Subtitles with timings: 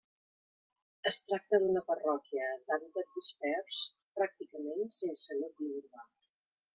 [1.09, 3.83] Es tracta d'una parròquia d'hàbitat dispers,
[4.21, 6.07] pràcticament sense nucli urbà.